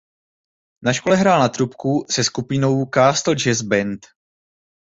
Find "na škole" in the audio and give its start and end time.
0.83-1.15